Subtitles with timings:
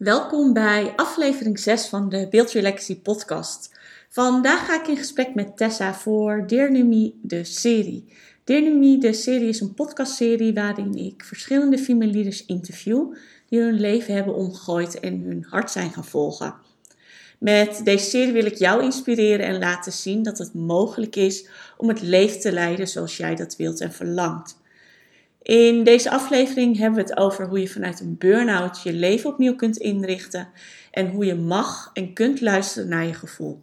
[0.00, 3.78] Welkom bij aflevering 6 van de Legacy podcast.
[4.08, 8.04] Vandaag ga ik in gesprek met Tessa voor Dear Numi, de serie.
[8.44, 13.14] Dear Numi, de serie is een podcastserie waarin ik verschillende female leaders interview
[13.48, 16.54] die hun leven hebben omgegooid en hun hart zijn gaan volgen.
[17.38, 21.88] Met deze serie wil ik jou inspireren en laten zien dat het mogelijk is om
[21.88, 24.59] het leven te leiden zoals jij dat wilt en verlangt.
[25.42, 29.56] In deze aflevering hebben we het over hoe je vanuit een burn-out je leven opnieuw
[29.56, 30.48] kunt inrichten
[30.90, 33.62] en hoe je mag en kunt luisteren naar je gevoel.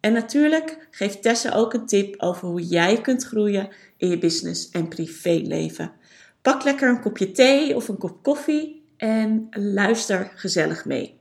[0.00, 4.70] En natuurlijk geeft Tessa ook een tip over hoe jij kunt groeien in je business
[4.70, 5.92] en privéleven.
[6.42, 11.18] Pak lekker een kopje thee of een kop koffie en luister gezellig mee.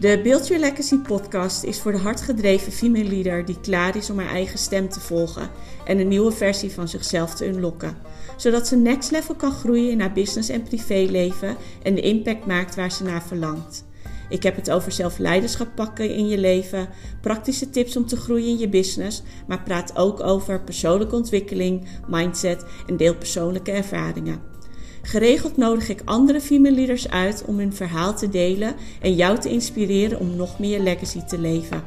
[0.00, 4.18] De Build Your Legacy podcast is voor de hardgedreven female leader die klaar is om
[4.18, 5.50] haar eigen stem te volgen
[5.84, 7.96] en een nieuwe versie van zichzelf te unlocken.
[8.36, 12.74] Zodat ze next level kan groeien in haar business en privéleven en de impact maakt
[12.74, 13.84] waar ze naar verlangt.
[14.28, 16.88] Ik heb het over zelfleiderschap pakken in je leven,
[17.20, 22.64] praktische tips om te groeien in je business, maar praat ook over persoonlijke ontwikkeling, mindset
[22.86, 24.49] en deel persoonlijke ervaringen.
[25.10, 29.48] Geregeld nodig ik andere female leaders uit om hun verhaal te delen en jou te
[29.48, 31.82] inspireren om nog meer legacy te leven.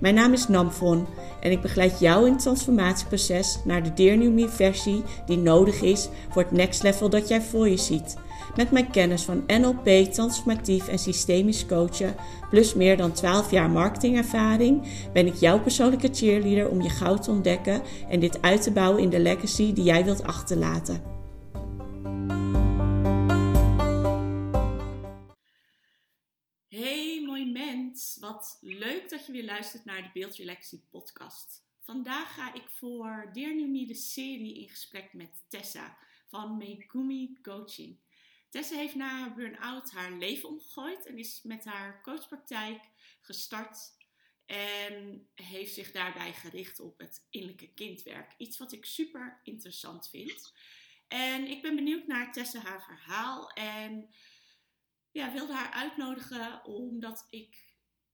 [0.00, 1.06] Mijn naam is Namfon
[1.40, 6.08] en ik begeleid jou in het transformatieproces naar de Dear Me versie die nodig is
[6.30, 8.16] voor het next level dat jij voor je ziet.
[8.56, 12.14] Met mijn kennis van NLP, transformatief en systemisch coachen,
[12.50, 17.30] plus meer dan 12 jaar marketingervaring, ben ik jouw persoonlijke cheerleader om je goud te
[17.30, 21.19] ontdekken en dit uit te bouwen in de legacy die jij wilt achterlaten.
[28.60, 31.68] Leuk dat je weer luistert naar de Beeld Your Legacy podcast.
[31.80, 37.98] Vandaag ga ik voor Dear de serie in gesprek met Tessa van Megumi Coaching.
[38.48, 42.84] Tessa heeft na burn-out haar leven omgegooid en is met haar coachpraktijk
[43.20, 43.78] gestart
[44.46, 48.34] en heeft zich daarbij gericht op het innerlijke kindwerk.
[48.36, 50.52] Iets wat ik super interessant vind.
[51.08, 54.14] En ik ben benieuwd naar Tessa haar verhaal en
[55.10, 57.69] ja, wilde haar uitnodigen omdat ik,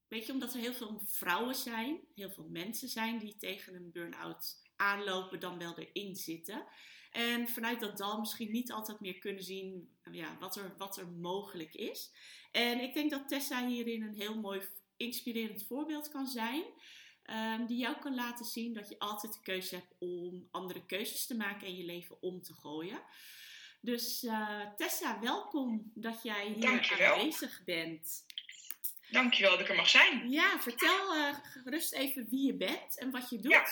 [0.08, 3.92] weet je, omdat er heel veel vrouwen zijn, heel veel mensen zijn die tegen een
[3.92, 6.66] burn-out aanlopen, dan wel erin zitten.
[7.10, 11.08] En vanuit dat dal misschien niet altijd meer kunnen zien ja, wat, er, wat er
[11.08, 12.10] mogelijk is.
[12.52, 14.62] En ik denk dat Tessa hierin een heel mooi
[14.96, 16.64] inspirerend voorbeeld kan zijn.
[17.30, 21.26] Um, die jou kan laten zien dat je altijd de keuze hebt om andere keuzes
[21.26, 23.02] te maken en je leven om te gooien.
[23.80, 27.14] Dus uh, Tessa, welkom dat jij hier Dankjewel.
[27.14, 28.24] aanwezig bent.
[29.10, 30.30] Dankjewel dat ik er mag zijn.
[30.30, 33.52] Ja, vertel uh, gerust even wie je bent en wat je doet.
[33.52, 33.66] Ja.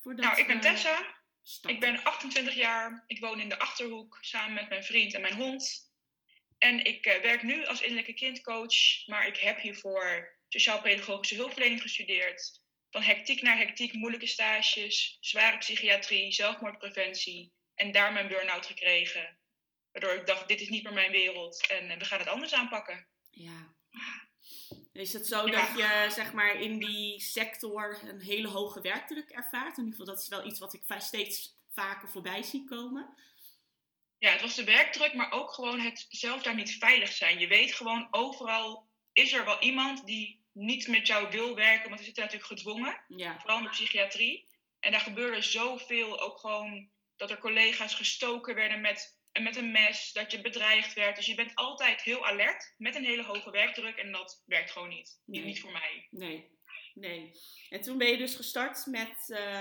[0.00, 1.20] Voordat, nou, ik ben Tessa.
[1.66, 3.04] Ik ben 28 jaar.
[3.06, 5.90] Ik woon in de Achterhoek samen met mijn vriend en mijn hond.
[6.58, 12.60] En ik uh, werk nu als innerlijke kindcoach, maar ik heb hiervoor sociaal-pedagogische hulpverlening gestudeerd.
[12.90, 19.38] Van hectiek naar hectiek, moeilijke stages, zware psychiatrie, zelfmoordpreventie en daar mijn burn-out gekregen.
[19.92, 22.54] Waardoor ik dacht, dit is niet meer mijn wereld en eh, we gaan het anders
[22.54, 23.06] aanpakken.
[23.30, 23.74] Ja.
[24.92, 29.76] Is het zo dat je zeg maar in die sector een hele hoge werkdruk ervaart?
[29.76, 33.14] In ieder geval, dat is wel iets wat ik steeds vaker voorbij zie komen.
[34.18, 37.38] Ja, het was de werkdruk, maar ook gewoon het zelf daar niet veilig zijn.
[37.38, 41.98] Je weet gewoon, overal is er wel iemand die niet met jou wil werken, want
[41.98, 43.00] we zitten natuurlijk gedwongen.
[43.08, 43.38] Ja.
[43.38, 44.48] Vooral in de psychiatrie.
[44.80, 49.70] En daar gebeurde zoveel, ook gewoon dat er collega's gestoken werden met en met een
[49.70, 51.16] mes, dat je bedreigd werd.
[51.16, 54.88] Dus je bent altijd heel alert met een hele hoge werkdruk en dat werkt gewoon
[54.88, 55.20] niet.
[55.24, 56.06] Niet voor mij.
[56.10, 56.50] Nee,
[56.94, 57.32] nee.
[57.68, 59.60] En toen ben je dus gestart met, uh,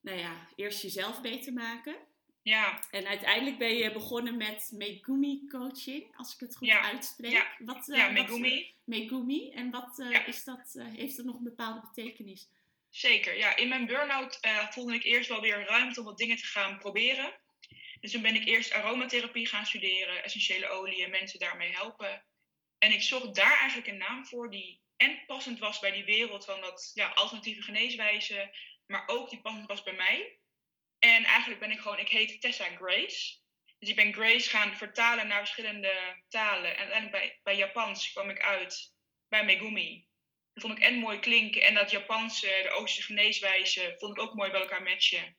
[0.00, 1.96] nou ja, eerst jezelf beter maken.
[2.42, 2.82] Ja.
[2.90, 7.32] En uiteindelijk ben je begonnen met Megumi coaching, als ik het goed uitspreek.
[7.32, 8.56] Ja, wat, uh, ja Megumi.
[8.56, 9.50] Wat, Megumi.
[9.50, 12.48] En wat uh, is dat, heeft dat nog een bepaalde betekenis?
[12.90, 13.56] Zeker, ja.
[13.56, 14.40] In mijn burn-out
[14.70, 17.32] voelde ik eerst wel weer ruimte om wat dingen te gaan proberen.
[18.00, 22.24] Dus toen ben ik eerst aromatherapie gaan studeren, essentiële oliën, mensen daarmee helpen.
[22.78, 26.44] En ik zocht daar eigenlijk een naam voor die en passend was bij die wereld
[26.44, 28.56] van dat ja, alternatieve geneeswijze,
[28.86, 30.38] maar ook die passend was bij mij.
[30.98, 33.38] En eigenlijk ben ik gewoon, ik heet Tessa Grace.
[33.78, 36.70] Dus ik ben Grace gaan vertalen naar verschillende talen.
[36.70, 38.94] En uiteindelijk bij, bij Japans kwam ik uit
[39.28, 40.06] bij Megumi.
[40.52, 41.62] Dat vond ik en mooi klinken.
[41.62, 45.36] En dat Japanse, de Oosterse geneeswijze, vond ik ook mooi bij elkaar matchen.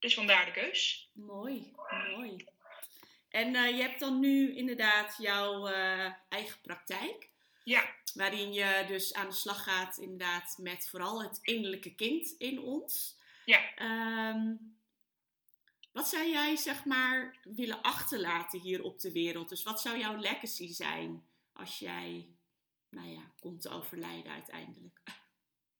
[0.00, 1.10] Dus vandaar de keus.
[1.12, 1.72] Mooi,
[2.16, 2.44] mooi.
[3.28, 7.28] En uh, je hebt dan nu inderdaad jouw uh, eigen praktijk.
[7.64, 7.94] Ja.
[8.14, 13.18] Waarin je dus aan de slag gaat inderdaad met vooral het innerlijke kind in ons.
[13.44, 13.60] Ja.
[14.34, 14.78] Um,
[15.92, 19.48] Wat zou jij, zeg maar, willen achterlaten hier op de wereld?
[19.48, 22.28] Dus wat zou jouw legacy zijn als jij,
[22.88, 25.00] nou ja, komt te overlijden uiteindelijk?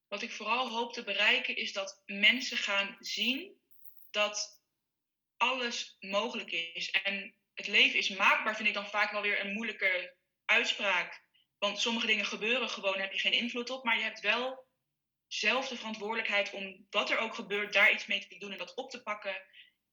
[0.08, 3.58] Wat ik vooral hoop te bereiken is dat mensen gaan zien
[4.10, 4.62] dat
[5.36, 6.90] alles mogelijk is.
[6.90, 11.22] En het leven is maakbaar, vind ik dan vaak wel weer een moeilijke uitspraak.
[11.58, 13.84] Want sommige dingen gebeuren gewoon, daar heb je geen invloed op.
[13.84, 14.68] Maar je hebt wel
[15.26, 18.74] zelf de verantwoordelijkheid om wat er ook gebeurt, daar iets mee te doen en dat
[18.74, 19.42] op te pakken.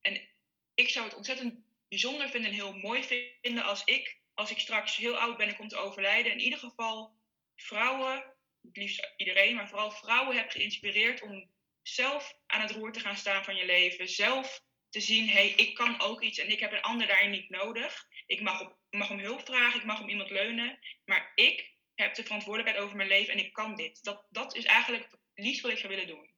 [0.02, 0.30] En
[0.74, 3.04] ik zou het ontzettend bijzonder vinden en heel mooi
[3.42, 6.60] vinden als ik, als ik straks heel oud ben en kom te overlijden, in ieder
[6.60, 7.16] geval
[7.56, 8.16] vrouwen,
[8.62, 11.50] het liefst iedereen, maar vooral vrouwen heb geïnspireerd om
[11.88, 14.10] zelf aan het roer te gaan staan van je leven.
[14.10, 17.32] Zelf te zien, hé, hey, ik kan ook iets en ik heb een ander daarin
[17.32, 18.06] niet nodig.
[18.26, 22.16] Ik mag, op, mag om hulp vragen, ik mag om iemand leunen, maar ik heb
[22.16, 24.04] de verantwoordelijkheid over mijn leven en ik kan dit.
[24.04, 26.36] Dat, dat is eigenlijk het liefst wat ik zou willen doen.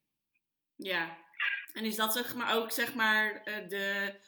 [0.76, 1.18] Ja,
[1.72, 4.18] en is dat zeg maar ook zeg maar eh, de,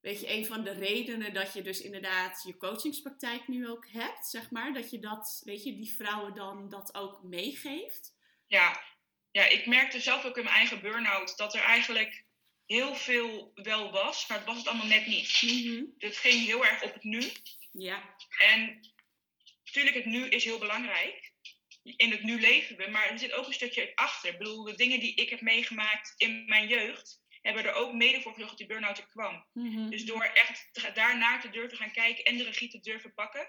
[0.00, 4.26] weet je, een van de redenen dat je dus inderdaad je coachingspraktijk nu ook hebt,
[4.26, 8.16] zeg maar, dat je dat, weet je, die vrouwen dan dat ook meegeeft?
[8.46, 8.82] Ja,
[9.32, 12.24] ja ik merkte zelf ook in mijn eigen burn-out dat er eigenlijk
[12.66, 15.42] heel veel wel was, maar het was het allemaal net niet.
[15.42, 17.32] Mm Het ging heel erg op het nu.
[17.72, 18.16] Ja.
[18.38, 18.80] En
[19.64, 21.32] natuurlijk, het nu is heel belangrijk
[21.82, 24.32] in het nu leven we, maar er zit ook een stukje achter.
[24.32, 28.20] Ik bedoel, de dingen die ik heb meegemaakt in mijn jeugd, hebben er ook mede
[28.20, 29.46] voor gezorgd dat die burn-out er kwam.
[29.52, 29.90] Mhm.
[29.90, 33.48] Dus door echt daarnaar te durven gaan kijken en de regie te durven pakken,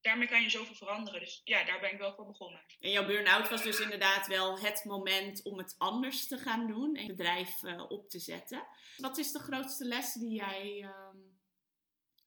[0.00, 1.20] daarmee kan je zoveel veranderen.
[1.20, 2.64] Dus ja, daar ben ik wel voor begonnen.
[2.80, 6.94] En jouw burn-out was dus inderdaad wel het moment om het anders te gaan doen
[6.94, 8.66] en het bedrijf uh, op te zetten.
[8.96, 11.08] Wat is de grootste les die jij uh,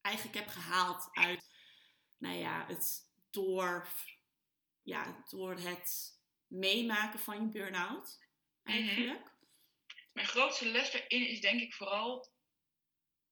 [0.00, 1.50] eigenlijk hebt gehaald uit,
[2.18, 3.88] nou ja, het door
[4.82, 8.22] ja, door het meemaken van je burn-out
[8.64, 8.76] Mhm.
[8.76, 9.32] eigenlijk?
[10.12, 12.32] Mijn grootste les daarin is denk ik vooral,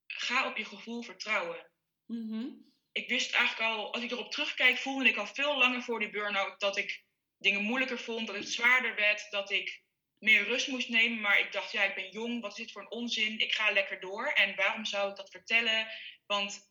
[0.06, 1.70] ga op je gevoel vertrouwen.
[2.06, 2.48] Mhm.
[2.92, 6.10] Ik wist eigenlijk al, als ik erop terugkijk, voelde ik al veel langer voor die
[6.10, 7.04] burn-out dat ik
[7.38, 9.82] dingen moeilijker vond, dat het zwaarder werd, dat ik
[10.18, 11.20] meer rust moest nemen.
[11.20, 13.38] Maar ik dacht, ja, ik ben jong, wat is dit voor een onzin?
[13.38, 14.26] Ik ga lekker door.
[14.26, 15.88] En waarom zou ik dat vertellen?
[16.26, 16.68] Want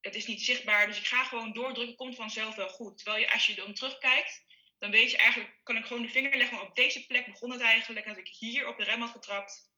[0.00, 2.98] het is niet zichtbaar, dus ik ga gewoon doordrukken, komt vanzelf wel goed.
[2.98, 4.44] Terwijl je, als je dan terugkijkt,
[4.78, 7.60] dan weet je eigenlijk, kan ik gewoon de vinger leggen, op deze plek begon het
[7.60, 8.06] eigenlijk.
[8.06, 9.71] En als ik hier op de rem had getrapt,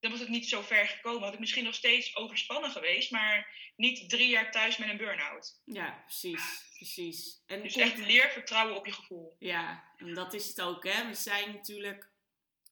[0.00, 1.22] dan was het niet zo ver gekomen.
[1.22, 5.60] Had ik misschien nog steeds overspannen geweest, maar niet drie jaar thuis met een burn-out.
[5.64, 7.42] Ja, precies, precies.
[7.46, 9.36] En dus echt leer vertrouwen op je gevoel.
[9.38, 11.06] Ja, en dat is het ook, hè.
[11.06, 12.08] We zijn natuurlijk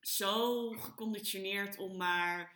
[0.01, 2.53] zo geconditioneerd om maar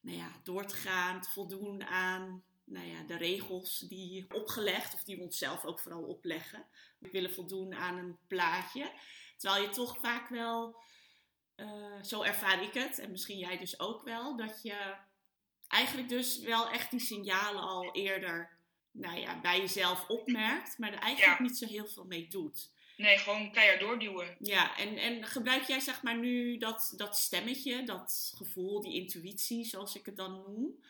[0.00, 5.04] nou ja, door te gaan, te voldoen aan nou ja, de regels die opgelegd, of
[5.04, 6.66] die we onszelf ook vooral opleggen.
[6.98, 8.92] We willen voldoen aan een plaatje.
[9.36, 10.82] Terwijl je toch vaak wel,
[11.60, 14.94] uh, zo ervaar ik het, en misschien jij dus ook wel, dat je
[15.68, 18.56] eigenlijk dus wel echt die signalen al eerder
[18.90, 21.44] nou ja, bij jezelf opmerkt, maar er eigenlijk Ja.
[21.44, 22.70] niet zo heel veel mee doet.
[22.96, 24.36] Nee, gewoon keihard doorduwen.
[24.40, 29.64] Ja, en, en gebruik jij zeg maar nu dat, dat stemmetje, dat gevoel, die intuïtie,
[29.64, 30.84] zoals ik het dan noem.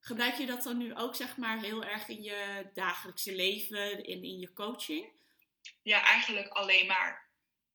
[0.00, 4.22] Gebruik je dat dan nu ook zeg maar heel erg in je dagelijkse leven en
[4.22, 5.08] in je coaching?
[5.82, 7.27] Ja, eigenlijk alleen maar.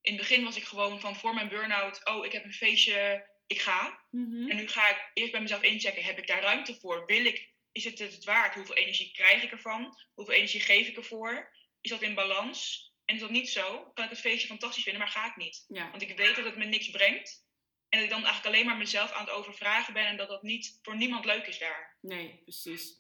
[0.04, 3.28] In het begin was ik gewoon van voor mijn burn-out, oh, ik heb een feestje,
[3.48, 4.06] ik ga.
[4.12, 4.50] Mhm.
[4.50, 7.06] En nu ga ik eerst bij mezelf inchecken, heb ik daar ruimte voor?
[7.06, 8.56] Wil ik, is het het waard?
[8.56, 9.98] Hoeveel energie krijg ik ervan?
[10.14, 11.52] Hoeveel energie geef ik ervoor?
[11.82, 12.92] Is dat in balans?
[13.06, 15.66] En is dat niet zo, kan ik het feestje fantastisch vinden, maar ga ik niet.
[15.68, 17.42] Ja, Want ik weet dat het me niks brengt.
[17.90, 20.44] En dat ik dan eigenlijk alleen maar mezelf aan het overvragen ben en dat dat
[20.44, 21.98] niet voor niemand leuk is daar.
[22.02, 22.94] nee, precies.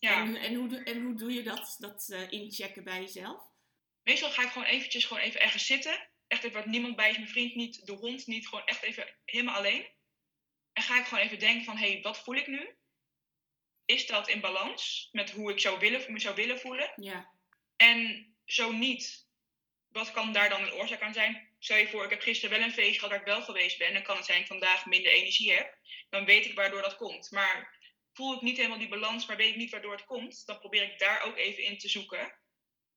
[0.00, 0.20] Ja.
[0.20, 3.42] En, en, hoe, doe- en hoe doe je dat, dat eh, inchecken bij jezelf?
[4.02, 6.08] Meestal ga ik gewoon eventjes gewoon even ergens zitten.
[6.26, 8.48] Echt even wat niemand bij is, mijn vriend niet, de hond niet.
[8.48, 9.86] Gewoon echt even helemaal alleen.
[10.72, 12.76] En ga ik gewoon even denken van, hé, hey, wat voel ik nu?
[13.84, 16.92] Is dat in balans met hoe ik zou willen, me zou willen voelen?
[16.96, 17.30] Ja,
[17.76, 19.26] En zo niet,
[19.88, 21.48] wat kan daar dan een oorzaak aan zijn?
[21.58, 23.92] Stel je voor, ik heb gisteren wel een feestje gehad waar ik wel geweest ben.
[23.92, 25.78] Dan kan het zijn dat ik vandaag minder energie heb.
[26.10, 27.30] Dan weet ik waardoor dat komt.
[27.30, 27.78] Maar
[28.12, 30.46] voel ik niet helemaal die balans, maar weet ik niet waardoor het komt.
[30.46, 32.35] Dan probeer ik daar ook even in te zoeken.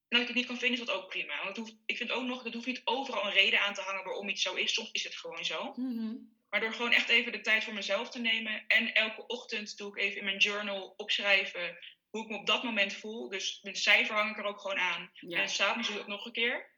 [0.10, 1.36] En als ik het niet kan vinden, is dat ook prima.
[1.36, 3.82] Want het hoeft, ik vind ook nog, het hoeft niet overal een reden aan te
[3.82, 4.74] hangen waarom iets zo is.
[4.74, 5.74] Soms is het gewoon zo.
[5.76, 6.16] Mhm.
[6.50, 8.68] Maar door gewoon echt even de tijd voor mezelf te nemen.
[8.68, 11.78] En elke ochtend doe ik even in mijn journal opschrijven
[12.10, 13.30] hoe ik me op dat moment voel.
[13.30, 15.10] Dus een cijfer hang ik er ook gewoon aan.
[15.14, 15.42] ja.
[15.42, 16.78] En s'avonds doe ik het nog een keer.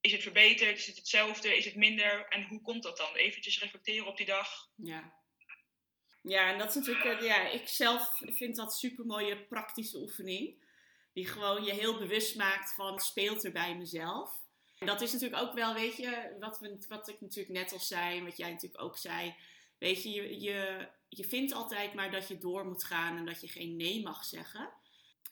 [0.00, 0.78] Is het verbeterd?
[0.78, 1.56] Is het hetzelfde?
[1.56, 2.26] Is het minder?
[2.28, 3.14] En hoe komt dat dan?
[3.14, 4.48] Eventjes reflecteren op die dag.
[4.74, 5.14] Ja.
[6.22, 9.98] Ja, en dat is natuurlijk, eh, ja, ik zelf vind dat een super mooie praktische
[9.98, 10.64] oefening.
[11.16, 14.44] Die gewoon je heel bewust maakt van wat speelt er bij mezelf.
[14.78, 17.80] En dat is natuurlijk ook wel, weet je, wat, we, wat ik natuurlijk net al
[17.80, 19.34] zei, en wat jij natuurlijk ook zei.
[19.78, 23.40] weet je, je, je, je vindt altijd maar dat je door moet gaan en dat
[23.40, 24.70] je geen nee mag zeggen.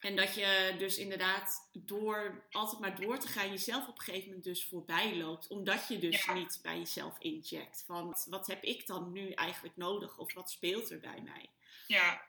[0.00, 4.26] En dat je dus inderdaad door altijd maar door te gaan jezelf op een gegeven
[4.26, 5.48] moment dus voorbij loopt.
[5.48, 7.84] Omdat je dus niet bij jezelf incheckt.
[7.86, 11.50] Van wat heb ik dan nu eigenlijk nodig of wat speelt er bij mij?
[11.86, 12.22] Ja.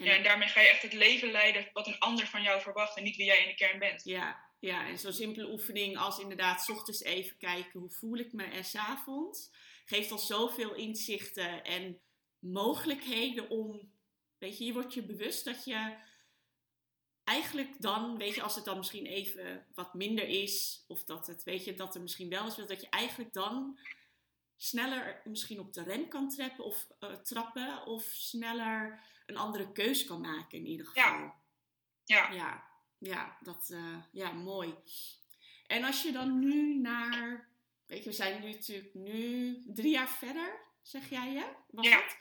[0.00, 2.60] En, ja, en daarmee ga je echt het leven leiden wat een ander van jou
[2.60, 4.04] verwacht en niet wie jij in de kern bent.
[4.04, 8.32] Ja, ja, en zo'n simpele oefening als inderdaad s ochtends even kijken hoe voel ik
[8.32, 9.50] me en s avonds.
[9.84, 12.00] Geeft al zoveel inzichten en
[12.38, 13.92] mogelijkheden om,
[14.38, 15.96] weet je, je wordt je bewust dat je
[17.24, 21.42] eigenlijk dan, weet je, als het dan misschien even wat minder is, of dat het,
[21.42, 23.78] weet je, dat er misschien wel is, dat je eigenlijk dan
[24.56, 30.04] sneller misschien op de rem kan trappen of, uh, trappen, of sneller een andere keus
[30.04, 31.02] kan maken in ieder geval.
[31.02, 31.40] Ja.
[32.04, 32.32] Ja.
[32.32, 32.64] Ja,
[32.98, 34.74] ja dat, uh, ja, mooi.
[35.66, 37.48] En als je dan nu naar,
[37.86, 41.46] weet je, we zijn nu natuurlijk nu drie jaar verder, zeg jij je?
[41.70, 42.02] Was ja.
[42.02, 42.16] het?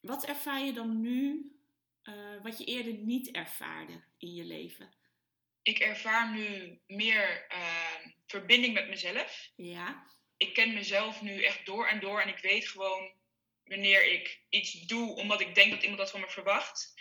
[0.00, 1.52] Wat ervaar je dan nu
[2.04, 4.94] uh, wat je eerder niet ervaarde in je leven?
[5.62, 9.50] Ik ervaar nu meer uh, verbinding met mezelf.
[9.56, 10.06] Ja.
[10.36, 13.12] Ik ken mezelf nu echt door en door en ik weet gewoon
[13.64, 16.94] wanneer ik iets doe omdat ik denk dat iemand dat van me verwacht.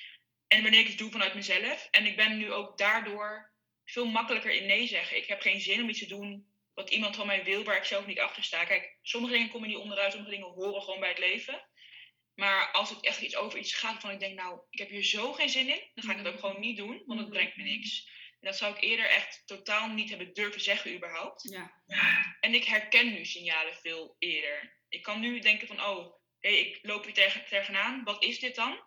[0.47, 1.87] En wanneer ik iets doe vanuit mezelf.
[1.91, 3.51] En ik ben nu ook daardoor
[3.85, 5.17] veel makkelijker in nee zeggen.
[5.17, 7.83] Ik heb geen zin om iets te doen wat iemand van mij wil waar ik
[7.83, 8.65] zelf niet achter sta.
[8.65, 11.67] Kijk, sommige dingen komen niet onderuit, sommige dingen horen gewoon bij het leven.
[12.35, 15.03] Maar als het echt iets over iets gaat waarvan ik denk, nou, ik heb hier
[15.03, 17.55] zo geen zin in, dan ga ik het ook gewoon niet doen, want het brengt
[17.55, 18.09] me niks.
[18.39, 21.49] En dat zou ik eerder echt totaal niet hebben durven zeggen überhaupt.
[21.49, 21.83] Ja.
[22.39, 24.77] En ik herken nu signalen veel eerder.
[24.89, 28.79] Ik kan nu denken van, oh, ik loop hier tegen, tegenaan, wat is dit dan?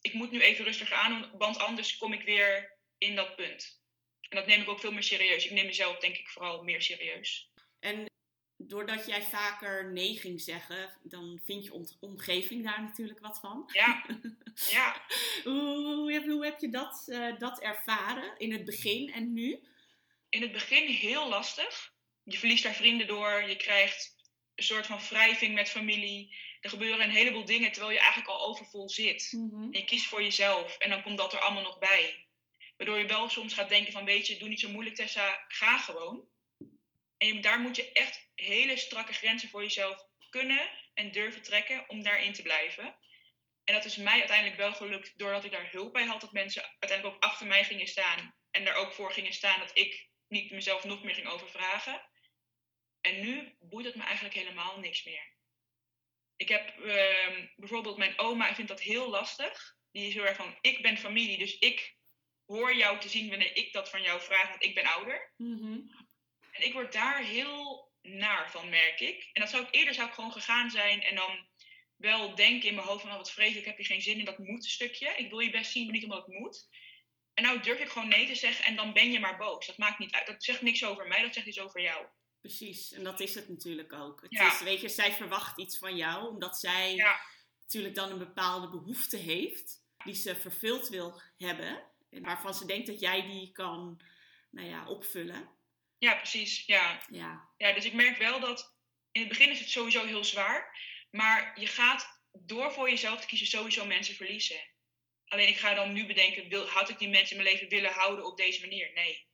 [0.00, 3.80] Ik moet nu even rustig aan, want anders kom ik weer in dat punt.
[4.28, 5.44] En dat neem ik ook veel meer serieus.
[5.44, 7.50] Ik neem mezelf denk ik vooral meer serieus.
[7.78, 8.06] En
[8.56, 13.70] doordat jij vaker nee ging zeggen, dan vind je omgeving daar natuurlijk wat van.
[13.72, 14.04] Ja.
[14.76, 15.06] ja.
[15.44, 19.68] hoe, hoe, heb, hoe, heb, je dat, uh, dat ervaren in het begin en nu?
[20.28, 21.92] In het begin heel lastig.
[22.22, 24.19] Je verliest daar vrienden door, je krijgt
[24.60, 26.36] een soort van wrijving met familie.
[26.60, 29.28] Er gebeuren een heleboel dingen terwijl je eigenlijk al overvol zit.
[29.32, 29.72] Mm -hmm.
[29.72, 32.26] En je kiest voor jezelf en dan komt dat er allemaal nog bij.
[32.76, 35.78] Waardoor je wel soms gaat denken van weet je, doe niet zo moeilijk Tessa, ga
[35.78, 36.28] gewoon.
[37.16, 42.02] En daar moet je echt hele strakke grenzen voor jezelf kunnen en durven trekken om
[42.02, 42.94] daarin te blijven.
[43.64, 46.20] En dat is mij uiteindelijk wel gelukt doordat ik daar hulp bij had.
[46.20, 48.34] Dat mensen uiteindelijk ook achter mij gingen staan.
[48.50, 52.09] En daar ook voor gingen staan dat ik niet mezelf nog meer ging overvragen.
[53.00, 55.38] En nu boeit het me eigenlijk helemaal niks meer.
[56.36, 59.76] Ik heb uh, bijvoorbeeld mijn oma, ik vind dat heel lastig.
[59.90, 61.96] Die is heel erg van, ik ben familie, dus ik
[62.46, 65.32] hoor jou te zien wanneer ik dat van jou vraag, want ik ben ouder.
[65.36, 66.08] Mm -hmm.
[66.52, 69.28] En ik word daar heel naar van, merk ik.
[69.32, 71.48] En dat zou ik eerder zou ik gewoon gegaan zijn en dan
[71.96, 74.38] wel denken in mijn hoofd van, oh, wat vreselijk, heb je geen zin in dat
[74.38, 75.14] moet stukje.
[75.16, 76.68] Ik wil je best zien, maar niet omdat het moet.
[77.34, 79.66] En nou durf ik gewoon nee te zeggen en dan ben je maar boos.
[79.66, 80.26] Dat maakt niet uit.
[80.26, 82.06] Dat zegt niks over mij, dat zegt iets over jou.
[82.40, 84.20] Precies, en dat is het natuurlijk ook.
[84.22, 84.52] Het Ja.
[84.52, 87.20] is, weet je, zij verwacht iets van jou, omdat zij Ja.
[87.60, 92.86] natuurlijk dan een bepaalde behoefte heeft, die ze vervuld wil hebben, en waarvan ze denkt
[92.86, 94.00] dat jij die kan
[94.50, 95.48] nou ja, opvullen.
[95.98, 96.66] Ja, precies.
[96.66, 97.02] Ja.
[97.10, 98.74] Ja, ja, dus ik merk wel dat
[99.12, 100.78] in het begin is het sowieso heel zwaar.
[101.10, 104.68] Maar je gaat door voor jezelf te kiezen sowieso mensen verliezen.
[105.26, 107.92] Alleen ik ga dan nu bedenken, wil, had ik die mensen in mijn leven willen
[107.92, 108.92] houden op deze manier?
[108.92, 109.26] Nee.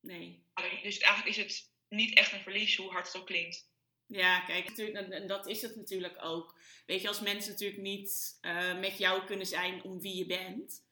[0.00, 0.44] nee.
[0.82, 3.68] Dus eigenlijk is het niet echt een verlies, hoe hard het ook klinkt.
[4.06, 6.58] Ja, kijk, natuurlijk, en- dat is het natuurlijk ook.
[6.86, 10.84] Weet je, als mensen natuurlijk niet eh, met jou kunnen zijn om wie je bent,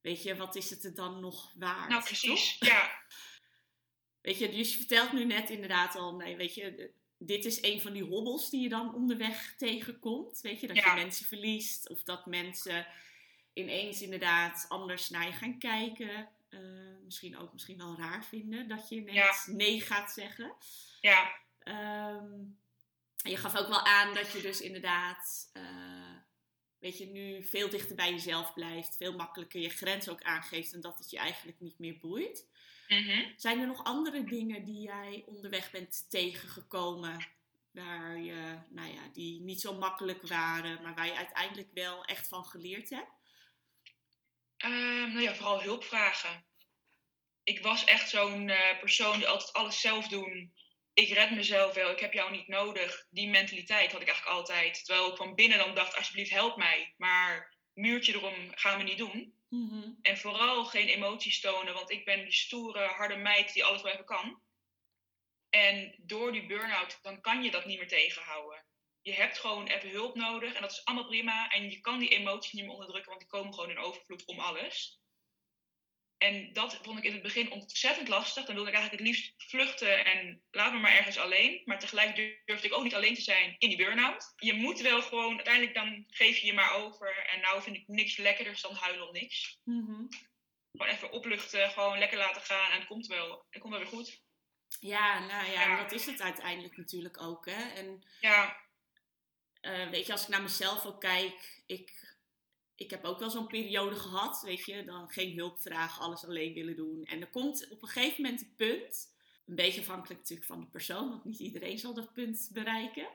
[0.00, 1.88] weet je, wat is het er dan nog waard?
[1.88, 2.58] Nou, precies.
[2.58, 2.68] toch?
[2.68, 2.90] Ja,
[4.20, 7.80] Weet je, dus je vertelt nu net inderdaad al, nee, weet je, dit is een
[7.80, 10.40] van die hobbels die je dan onderweg tegenkomt.
[10.40, 10.94] Weet je, dat Ja.
[10.94, 12.86] je mensen verliest of dat mensen
[13.52, 16.28] ineens inderdaad anders naar je gaan kijken.
[16.48, 16.60] Eh,
[17.04, 20.54] misschien ook misschien wel raar vinden dat je ineens nee gaat zeggen.
[21.00, 22.44] ja, Ehm,
[23.16, 26.16] je gaf ook wel aan dat je dus inderdaad, eh,
[26.78, 30.80] weet je, nu veel dichter bij jezelf blijft, veel makkelijker je grens ook aangeeft en
[30.80, 32.46] dat het je eigenlijk niet meer boeit.
[32.88, 33.24] mhm.
[33.36, 37.26] Zijn er nog andere dingen die jij onderweg bent tegengekomen,
[37.70, 42.28] waar je, nou ja, die niet zo makkelijk waren, maar waar je uiteindelijk wel echt
[42.28, 43.17] van geleerd hebt?
[44.58, 46.46] Ehm, nou ja, vooral hulp vragen.
[47.42, 50.54] Ik was echt zo'n eh, persoon die altijd alles zelf doen.
[50.92, 53.06] Ik red mezelf wel, ik heb jou niet nodig.
[53.10, 54.84] Die mentaliteit had ik eigenlijk altijd.
[54.84, 56.94] Terwijl ik van binnen dan dacht, alsjeblieft help mij.
[56.96, 59.34] Maar muurtje erom gaan we niet doen.
[59.48, 59.90] Mhm.
[60.02, 63.92] En vooral geen emoties tonen, want ik ben die stoere, harde meid die alles wel
[63.92, 64.42] even kan.
[65.50, 68.64] En door die burn-out, dan kan je dat niet meer tegenhouden.
[69.02, 71.50] Je hebt gewoon even hulp nodig en dat is allemaal prima.
[71.50, 74.38] En je kan die emoties niet meer onderdrukken, want die komen gewoon in overvloed om
[74.38, 75.00] alles.
[76.18, 78.44] En dat vond ik in het begin ontzettend lastig.
[78.44, 81.62] Dan wilde ik eigenlijk het liefst vluchten en laat me maar ergens alleen.
[81.64, 84.32] Maar tegelijk durfde ik ook niet alleen te zijn in die burn-out.
[84.36, 87.26] Je moet wel gewoon, uiteindelijk dan geef je je maar over.
[87.26, 89.58] En nou vind ik niks lekkerder dan huilen om niks.
[89.64, 90.06] Mhm.
[90.72, 93.46] Gewoon even opluchten, gewoon lekker laten gaan en het komt wel.
[93.50, 94.22] Het komt wel weer goed.
[94.80, 95.70] Ja, nou ja, Ja.
[95.70, 97.46] en dat is het uiteindelijk natuurlijk ook.
[97.46, 97.68] Hè?
[97.74, 98.66] En Ja,
[99.60, 102.14] eh, weet je, als ik naar mezelf ook kijk, ik,
[102.74, 106.54] ik heb ook wel zo'n periode gehad, weet je, dan geen hulp vragen, alles alleen
[106.54, 107.04] willen doen.
[107.04, 110.66] En er komt op een gegeven moment een punt, een beetje afhankelijk natuurlijk van de
[110.66, 113.08] persoon, want niet iedereen zal dat punt bereiken.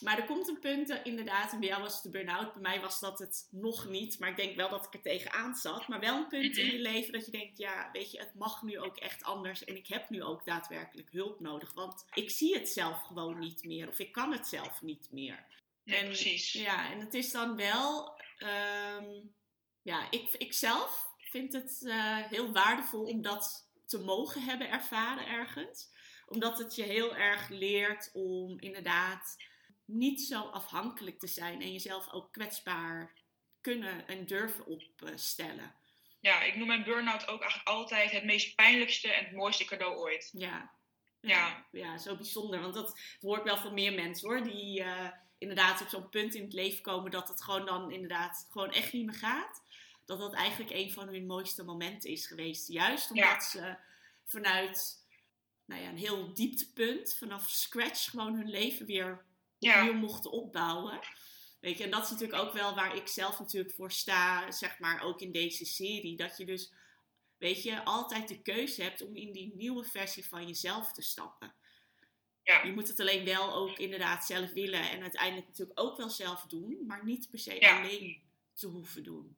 [0.00, 2.80] Maar er komt een punt, inderdaad, en bij jou was het de burn-out, bij mij
[2.80, 5.88] was dat het nog niet, maar ik denk wel dat ik er tegenaan zat.
[5.88, 6.74] Maar wel een punt in Mhm.
[6.74, 9.76] je leven dat je denkt, ja, weet je, het mag nu ook echt anders en
[9.76, 13.88] ik heb nu ook daadwerkelijk hulp nodig, want ik zie het zelf gewoon niet meer
[13.88, 15.46] of ik kan het zelf niet meer.
[15.92, 16.52] En- precies.
[16.52, 18.18] Ja, en het is dan wel.
[18.38, 19.04] ehm,
[19.82, 25.26] ja, ik, ik zelf vind het eh, heel waardevol om dat te mogen hebben ervaren
[25.26, 25.88] ergens.
[26.26, 29.36] Omdat het je heel erg leert om inderdaad
[29.84, 33.12] niet zo afhankelijk te zijn en jezelf ook kwetsbaar
[33.60, 35.74] kunnen en durven opstellen.
[36.20, 39.96] Ja, ik noem mijn burn-out ook eigenlijk altijd het meest pijnlijkste en het mooiste cadeau
[39.96, 40.30] ooit.
[40.32, 40.78] Ja.
[41.20, 41.66] Ja.
[41.72, 42.60] ja, zo bijzonder.
[42.60, 44.42] Want dat, dat hoort wel van meer mensen hoor.
[44.42, 48.46] Die eh, inderdaad op zo'n punt in het leven komen dat het gewoon dan inderdaad
[48.50, 49.62] gewoon echt niet meer gaat.
[50.04, 52.68] Dat dat eigenlijk een van hun mooiste momenten is geweest.
[52.68, 53.40] Juist omdat Ja.
[53.40, 53.76] ze
[54.24, 54.98] vanuit
[55.64, 59.24] nou ja, een heel dieptepunt, vanaf scratch, gewoon hun leven weer
[59.58, 59.78] Ja.
[59.80, 61.00] opnieuw mochten opbouwen.
[61.60, 64.78] Weet je, en dat is natuurlijk ook wel waar ik zelf natuurlijk voor sta, zeg
[64.78, 66.16] maar, ook in deze serie.
[66.16, 66.72] Dat je dus,
[67.38, 71.54] weet je, altijd de keuze hebt om in die nieuwe versie van jezelf te stappen.
[72.50, 72.62] Ja.
[72.64, 76.42] Je moet het alleen wel ook inderdaad zelf willen en uiteindelijk natuurlijk ook wel zelf
[76.42, 77.78] doen, maar niet per se Ja.
[77.78, 78.22] alleen
[78.54, 79.36] te hoeven doen.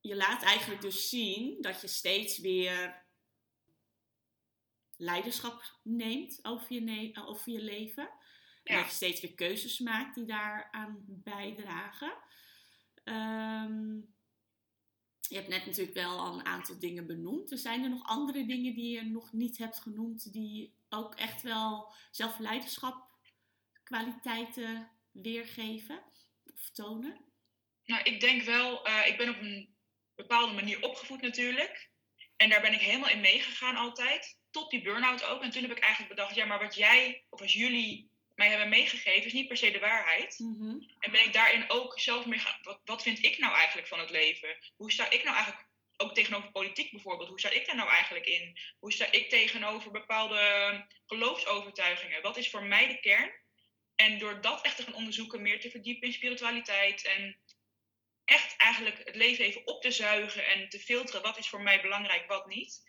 [0.00, 3.02] Je laat eigenlijk dus zien dat je steeds weer
[4.96, 8.10] leiderschap neemt over je, ne- over je leven.
[8.64, 12.12] En dat je steeds weer keuzes maakt die daaraan bijdragen.
[13.04, 13.94] Ehm,
[15.28, 17.50] je hebt net natuurlijk wel al een aantal dingen benoemd.
[17.50, 21.42] Er zijn er nog andere dingen die je nog niet hebt genoemd, die ook echt
[21.42, 23.10] wel zelfleiderschap
[23.82, 26.02] kwaliteiten weergeven
[26.54, 27.24] of tonen?
[27.84, 29.74] Nou, ik denk wel, eh, ik ben op een
[30.14, 31.90] bepaalde manier opgevoed natuurlijk.
[32.36, 34.38] En daar ben ik helemaal in meegegaan altijd.
[34.50, 35.42] Tot die burn-out ook.
[35.42, 38.68] En toen heb ik eigenlijk bedacht, ja, maar wat jij of als jullie mij hebben
[38.68, 40.38] meegegeven, is niet per se de waarheid.
[40.38, 40.70] Mhm.
[40.98, 43.98] En ben ik daarin ook zelf mee gaan, wat, wat vind ik nou eigenlijk van
[43.98, 44.56] het leven?
[44.76, 48.26] Hoe sta ik nou eigenlijk, ook tegenover politiek bijvoorbeeld, hoe sta ik daar nou eigenlijk
[48.26, 48.58] in?
[48.78, 52.22] Hoe sta ik tegenover bepaalde geloofsovertuigingen?
[52.22, 53.32] Wat is voor mij de kern?
[53.94, 57.40] En door dat echt te gaan onderzoeken, meer te verdiepen in spiritualiteit en
[58.24, 61.80] echt eigenlijk het leven even op te zuigen en te filteren wat is voor mij
[61.80, 62.82] belangrijk, wat niet,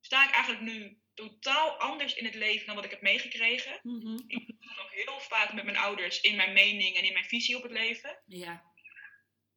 [0.00, 3.78] sta ik eigenlijk nu totaal anders in het leven dan wat ik heb meegekregen.
[3.82, 4.18] Mhm.
[4.26, 7.56] Ik ben ook heel vaak met mijn ouders in mijn mening en in mijn visie
[7.56, 8.22] op het leven.
[8.26, 8.70] Ja.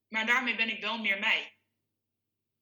[0.08, 1.54] Maar daarmee ben ik wel meer mij.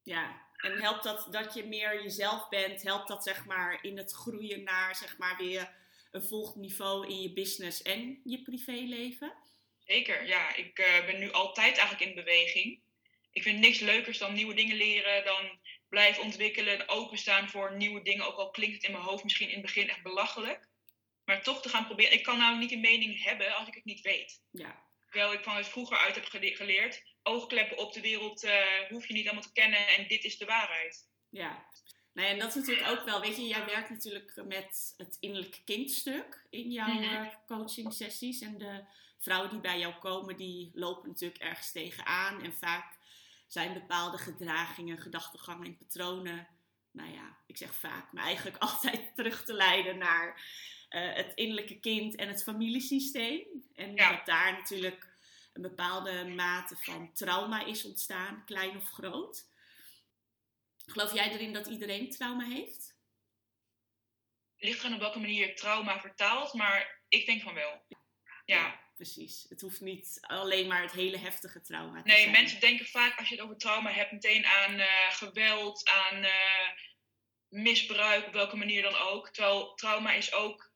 [0.03, 2.81] Ja, en helpt dat dat je meer jezelf bent?
[2.81, 5.71] Helpt dat zeg maar in het groeien naar zeg maar weer
[6.11, 9.33] een volgend niveau in je business en je privéleven?
[9.85, 10.55] Zeker, ja.
[10.55, 12.81] Ik eh, ben nu altijd eigenlijk in beweging.
[13.31, 18.01] Ik vind niks leukers dan nieuwe dingen leren, dan blijven ontwikkelen en openstaan voor nieuwe
[18.01, 18.25] dingen.
[18.27, 20.67] Ook al klinkt het in mijn hoofd misschien in het begin echt belachelijk.
[21.25, 22.13] Maar toch te gaan proberen.
[22.13, 24.41] Ik kan nou niet een mening hebben als ik het niet weet.
[24.51, 27.03] Ja, Terwijl ik van het vroeger uit heb gele- geleerd.
[27.23, 30.45] Oogkleppen op de wereld eh, hoef je niet allemaal te kennen en dit is de
[30.45, 31.07] waarheid.
[31.29, 31.65] ja.
[32.13, 35.17] Nou ja, en dat is natuurlijk ook wel, weet je, jij werkt natuurlijk met het
[35.19, 37.03] innerlijke kindstuk in jouw Mhm.
[37.03, 38.41] eh, coaching sessies.
[38.41, 38.83] En de
[39.19, 42.43] vrouwen die bij jou komen, die lopen natuurlijk ergens tegenaan.
[42.43, 42.97] En vaak
[43.47, 46.47] zijn bepaalde gedragingen, gedachtegangen en patronen,
[46.91, 50.41] nou ja, ik zeg vaak, maar eigenlijk altijd terug te leiden naar
[50.89, 53.41] eh, het innerlijke kind en het familiesysteem.
[53.75, 54.09] En Ja.
[54.15, 55.12] dat daar natuurlijk
[55.53, 59.51] een bepaalde mate van trauma is ontstaan, klein of groot.
[60.85, 62.91] Geloof jij erin dat iedereen trauma heeft?
[64.57, 67.85] ligt gewoon op welke manier trauma vertaalt, maar ik denk van wel.
[68.45, 68.81] Ja.
[68.95, 69.45] precies.
[69.49, 72.31] Het hoeft niet alleen maar het hele heftige trauma te Nee, zijn.
[72.31, 76.69] mensen denken vaak als je het over trauma hebt meteen aan eh, geweld, aan eh,
[77.47, 79.29] misbruik, op welke manier dan ook.
[79.29, 80.71] Terwijl trauma is ook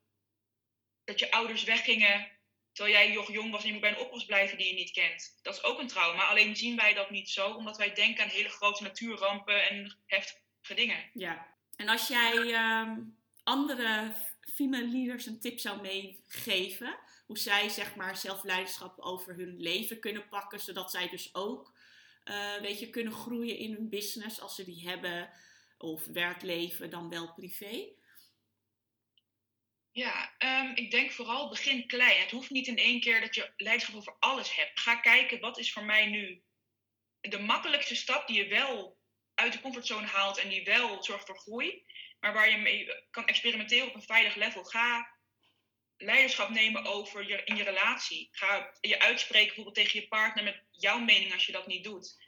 [1.04, 2.37] dat je ouders weggingen
[2.78, 5.40] terwijl jij nog jong was en je moet bij een blijven die je niet kent.
[5.42, 8.30] Dat is ook een trauma, alleen zien wij dat niet zo, omdat wij denken aan
[8.30, 11.10] hele grote natuurrampen en heftige dingen.
[11.14, 11.48] Ja.
[11.76, 13.00] En als jij ehm,
[13.44, 14.16] andere
[14.54, 20.28] female leaders een tip zou meegeven, hoe zij zeg maar zelfleiderschap over hun leven kunnen
[20.28, 21.74] pakken, zodat zij dus ook,
[22.26, 25.30] uh, weet je, kunnen groeien in hun business als ze die hebben,
[25.78, 27.88] of werkleven dan wel privé?
[29.98, 32.22] Ja, um, ik denk vooral begin klein.
[32.22, 34.80] Het hoeft niet in één keer dat je leiderschap over alles hebt.
[34.80, 36.44] Ga kijken, wat is voor mij nu
[37.22, 38.98] de makkelijkste stap die je wel
[39.34, 41.84] uit de comfortzone haalt en die wel zorgt voor groei,
[42.20, 44.64] maar waar je mee kan experimenteren op een veilig level.
[44.64, 45.18] Ga
[45.98, 48.28] leiderschap nemen over je, in je relatie.
[48.32, 52.26] Ga je uitspreken bijvoorbeeld tegen je partner met jouw mening als je dat niet doet.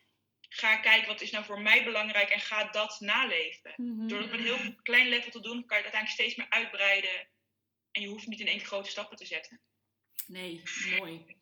[0.49, 3.73] Ga kijken wat is nou voor mij belangrijk en ga dat naleven.
[3.75, 4.07] Mhm.
[4.07, 6.49] Door het op een heel klein level te doen, kan je het uiteindelijk steeds meer
[6.49, 7.27] uitbreiden.
[7.91, 9.59] En je hoeft niet in één keer grote stappen te zetten.
[10.27, 10.63] Nee,
[10.99, 11.37] mooi.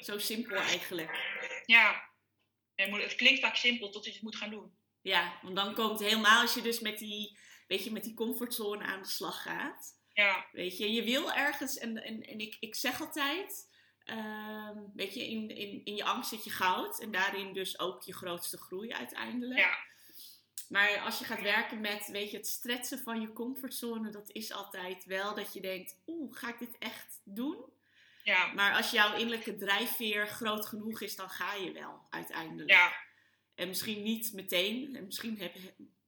[0.00, 1.18] Zo simpel eigenlijk.
[1.64, 2.08] Ja,
[2.74, 4.76] het klinkt vaak simpel tot je het moet gaan doen.
[5.02, 8.84] Ja, want dan komt helemaal als je dus met die, weet je, met die comfortzone
[8.84, 9.96] aan de slag gaat.
[10.12, 10.46] Ja.
[10.52, 13.70] Weet je, je wil ergens, en, en, en ik, ik zeg altijd,
[14.04, 17.00] ehm, weet je, in, in, in je angst zit je goud.
[17.00, 19.60] En daarin dus ook je grootste groei uiteindelijk.
[19.60, 19.78] Ja.
[20.68, 24.52] Maar als je gaat werken met, weet je, het stretchen van je comfortzone, dat is
[24.52, 27.64] altijd wel dat je denkt, oeh, ga ik dit echt doen?
[28.22, 28.52] Ja.
[28.52, 32.70] Maar als jouw innerlijke drijfveer groot genoeg is, dan ga je wel uiteindelijk.
[32.70, 32.92] Ja.
[33.54, 35.54] En misschien niet meteen, en misschien heb,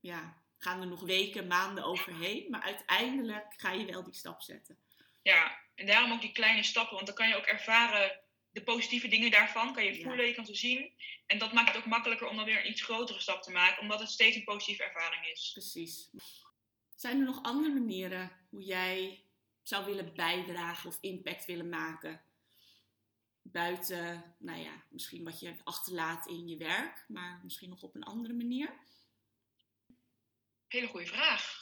[0.00, 4.78] ja, gaan er nog weken, maanden overheen, maar uiteindelijk ga je wel die stap zetten.
[5.22, 8.20] Ja, en daarom ook die kleine stappen, want dan kan je ook ervaren
[8.52, 10.92] de positieve dingen daarvan, kan je voelen, je kan ze zien.
[11.26, 13.82] En dat maakt het ook makkelijker om dan weer een iets grotere stap te maken,
[13.82, 15.50] omdat het steeds een positieve ervaring is.
[15.52, 16.10] Precies.
[16.94, 19.24] Zijn er nog andere manieren hoe jij
[19.62, 22.22] zou willen bijdragen of impact willen maken?
[23.42, 28.02] Buiten, nou ja, misschien wat je achterlaat in je werk, maar misschien nog op een
[28.02, 28.72] andere manier?
[30.68, 31.59] Hele goede vraag.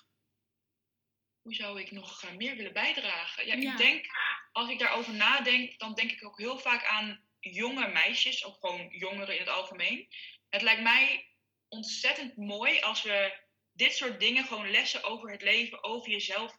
[1.49, 3.47] Hoe zou ik nog eh, meer willen bijdragen?
[3.47, 3.73] Ja, Ja.
[3.73, 4.07] ik denk,
[4.53, 8.89] als ik daarover nadenk, dan denk ik ook heel vaak aan jonge meisjes, of gewoon
[8.91, 10.09] jongeren in het algemeen.
[10.51, 11.35] Het lijkt mij
[11.69, 13.41] ontzettend mooi als we
[13.73, 16.59] dit soort dingen, gewoon lessen over het leven, over jezelf,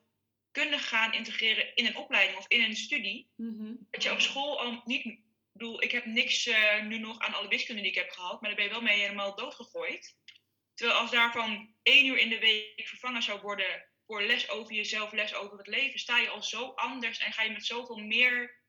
[0.52, 3.30] kunnen gaan integreren in een opleiding of in een studie.
[3.36, 3.74] Mhm.
[3.92, 5.06] Dat je op school al niet.
[5.06, 5.20] Ik
[5.52, 8.50] bedoel, ik heb niks eh, nu nog aan alle wiskunde die ik heb gehad, maar
[8.50, 10.18] daar ben je wel mee helemaal doodgegooid.
[10.74, 15.12] Terwijl als daarvan één uur in de week vervangen zou worden voor les over jezelf,
[15.12, 18.62] les over het leven, sta je al zo anders en ga je met zoveel meer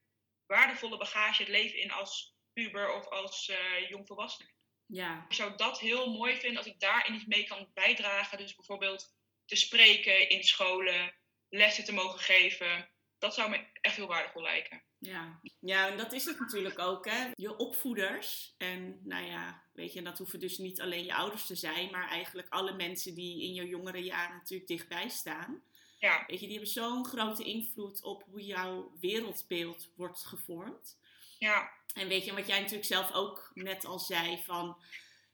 [0.47, 4.49] waardevolle bagage het leven in als puber of als eh jongvolwassene.
[4.87, 8.39] Ja, Ik zou dat heel mooi vinden als ik daarin iets mee kan bijdragen.
[8.39, 11.15] Dus bijvoorbeeld te spreken in scholen,
[11.49, 12.91] lessen te mogen geven.
[13.21, 14.83] Dat zou me echt heel waardevol lijken.
[14.99, 15.41] ja.
[15.61, 17.31] ja, en dat is het natuurlijk ook, hè.
[17.35, 21.55] Je opvoeders, en nou ja, weet je, dat hoeven dus niet alleen je ouders te
[21.55, 25.63] zijn, maar eigenlijk alle mensen die in je jongere jaren natuurlijk dichtbij staan.
[25.99, 30.99] Ja, Weet je, die hebben zo'n grote invloed op hoe jouw wereldbeeld wordt gevormd.
[31.39, 34.77] ja, En weet je, wat jij natuurlijk zelf ook net al zei, van,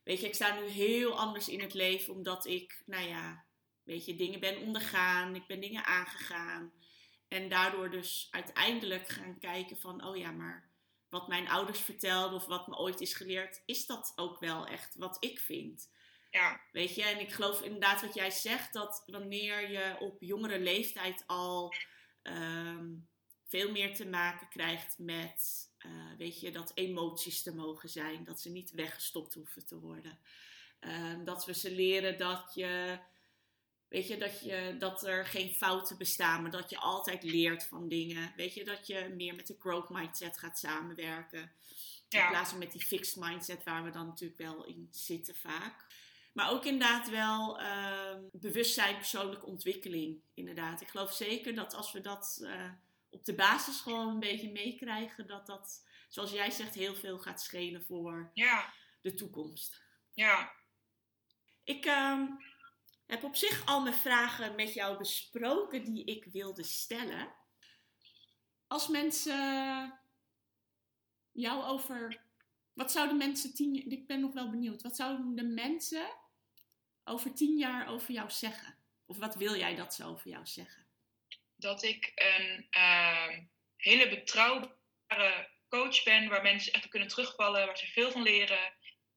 [0.02, 3.44] weet je, ik sta nu heel anders in het leven omdat ik, nou ja,
[3.82, 6.72] weet je, dingen ben ondergaan, ik ben dingen aangegaan.
[7.28, 10.70] En daardoor dus uiteindelijk gaan kijken van, oh ja, maar
[11.08, 14.96] wat mijn ouders vertelden of wat me ooit is geleerd, is dat ook wel echt
[14.96, 15.88] wat ik vind?
[16.30, 20.60] ja, Weet je, en ik geloof inderdaad wat jij zegt, dat wanneer je op jongere
[20.60, 21.74] leeftijd al
[22.22, 22.94] ehm,
[23.44, 28.40] veel meer te maken krijgt met, eh, weet je, dat emoties te mogen zijn, dat
[28.40, 30.18] ze niet weggestopt hoeven te worden.
[30.80, 32.98] Ehm, dat we ze leren dat je,
[33.88, 37.88] weet je, dat je, dat er geen fouten bestaan, maar dat je altijd leert van
[37.88, 38.32] dingen.
[38.36, 41.40] Weet je, dat je meer met de growth mindset gaat samenwerken.
[42.08, 42.28] In Ja.
[42.28, 45.86] plaats van met die fixed mindset waar we dan natuurlijk wel in zitten vaak.
[46.32, 50.20] Maar ook inderdaad wel ehm, bewustzijn, persoonlijke ontwikkeling.
[50.34, 50.80] Inderdaad.
[50.80, 52.70] Ik geloof zeker dat als we dat eh,
[53.10, 57.84] op de basisschool een beetje meekrijgen, dat dat, zoals jij zegt, heel veel gaat schelen
[57.84, 59.82] voor ja, de toekomst.
[60.14, 60.52] ja.
[61.64, 62.26] Ik ehm,
[63.06, 67.34] heb op zich al mijn vragen met jou besproken die ik wilde stellen.
[68.66, 70.00] Als mensen
[71.32, 72.24] jou over.
[72.72, 74.82] Wat zouden mensen tien Ik ben nog wel benieuwd.
[74.82, 76.06] Wat zouden de mensen
[77.04, 78.78] over tien jaar over jou zeggen?
[79.06, 80.86] Of wat wil jij dat ze over jou zeggen?
[81.56, 83.42] Dat ik een ehm,
[83.76, 88.72] hele betrouwbare coach ben waar mensen echt op kunnen terugvallen, waar ze veel van leren.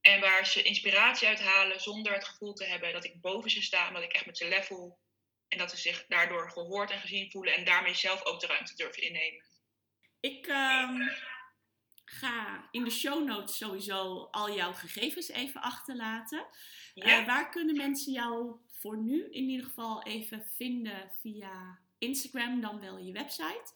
[0.09, 3.91] En waar ze inspiratie uithalen zonder het gevoel te hebben dat ik boven ze sta,
[3.91, 4.99] dat ik echt met ze level.
[5.47, 8.75] En dat ze zich daardoor gehoord en gezien voelen en daarmee zelf ook de ruimte
[8.75, 9.43] durven innemen.
[10.19, 11.09] Ik ehm,
[12.05, 16.45] ga in de show notes sowieso al jouw gegevens even achterlaten.
[16.93, 22.61] Ja, Eh, waar kunnen mensen jou voor nu in ieder geval even vinden via Instagram,
[22.61, 23.73] dan wel je website?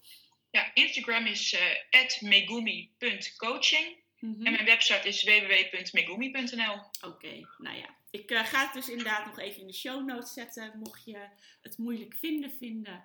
[0.52, 4.03] Ja, Instagram is uh, megumi.coaching.
[4.24, 4.46] Mhm.
[4.46, 7.10] En mijn website is www.megumi.nl.
[7.10, 7.96] Oké, nou ja.
[8.10, 10.80] Ik uh, ga het dus inderdaad nog even in de show notes zetten.
[10.80, 11.28] Mocht je
[11.62, 13.04] het moeilijk vinden, vinden,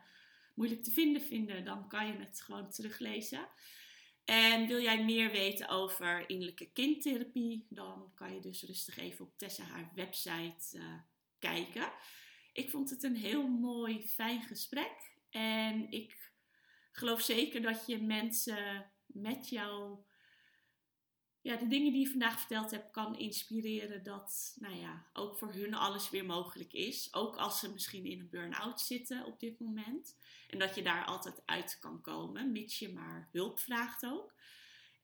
[0.54, 3.48] moeilijk te vinden vinden, dan kan je het gewoon teruglezen.
[4.24, 9.38] En wil jij meer weten over innerlijke kindtherapie, dan kan je dus rustig even op
[9.38, 10.85] Tessa haar website uh,
[11.38, 11.92] kijken.
[12.52, 15.12] Ik vond het een heel mooi, fijn gesprek.
[15.31, 16.33] En ik
[16.92, 19.98] geloof zeker dat je mensen met jou,
[21.48, 25.52] ja, de dingen die je vandaag verteld hebt, kan inspireren dat, nou ja, ook voor
[25.52, 27.14] hun alles weer mogelijk is.
[27.14, 30.16] Ook als ze misschien in een burn-out zitten op dit moment.
[30.48, 34.34] En dat je daar altijd uit kan komen, mits je maar hulp vraagt ook.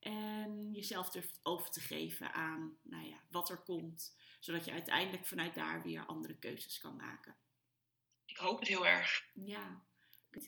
[0.01, 4.17] En jezelf durft over te geven aan nou ja, wat er komt.
[4.41, 7.37] Zodat je uiteindelijk vanuit daar weer andere keuzes kan maken.
[8.25, 9.29] Ik hoop het heel erg.
[9.33, 9.85] Ja.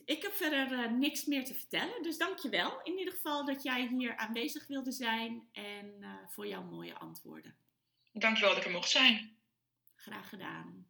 [0.05, 2.03] Ik heb verder uh, niks meer te vertellen.
[2.03, 5.47] Dus dankjewel in ieder geval dat jij hier aanwezig wilde zijn.
[5.51, 7.55] En uh, voor jouw mooie antwoorden.
[8.13, 9.35] Dankjewel dat ik er mocht zijn.
[9.95, 10.85] Graag gedaan.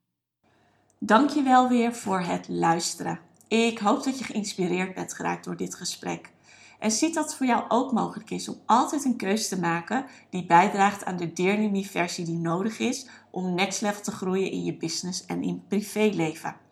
[0.99, 3.19] Dankjewel weer voor het luisteren.
[3.47, 6.31] Ik hoop dat je geïnspireerd bent geraakt door dit gesprek.
[6.79, 10.05] En ziet dat het voor jou ook mogelijk is om altijd een keuze te maken
[10.29, 14.63] die bijdraagt aan de Dear versie die nodig is om next level te groeien in
[14.63, 16.66] je business en in privéleven.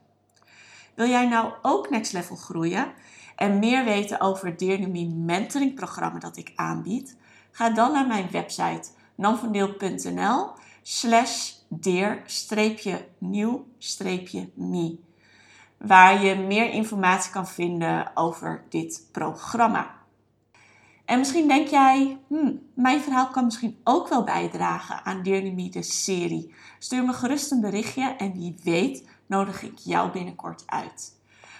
[0.96, 2.94] Wil jij nou ook next level groeien
[3.36, 7.18] en meer weten over het Dear mentoring programma dat ik aanbied?
[7.52, 10.50] Ga dan naar mijn website nanvandeel.nl
[10.82, 13.04] slash dear-nieuw-me
[15.78, 19.94] waar je meer informatie kan vinden over dit programma.
[21.06, 25.84] En misschien denk jij, hmm, mijn verhaal kan misschien ook wel bijdragen aan Dear de
[25.84, 26.54] serie.
[26.80, 31.14] Stuur me gerust een berichtje en wie weet nodig ik jou binnenkort uit.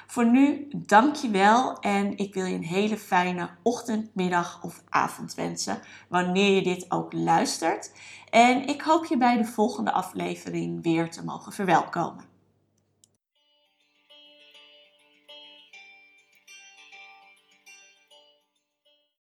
[0.08, 4.84] Voor nu, dank je wel en ik wil je een hele fijne ochtend, middag of
[4.90, 7.92] avond wensen, wanneer je dit ook luistert.
[8.30, 12.35] En ik hoop je bij de volgende aflevering weer te mogen verwelkomen.